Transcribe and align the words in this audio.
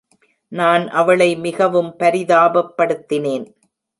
நான் 0.51 0.85
அவளை 0.91 1.27
மிகவும் 1.37 1.91
பரிதாபப்படுத்தினேன். 1.99 3.45